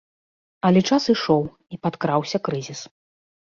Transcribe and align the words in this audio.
Але 0.69 0.81
час 0.89 1.03
ішоў 1.13 1.45
і 1.77 1.81
падкраўся 1.85 2.43
крызіс. 2.51 2.81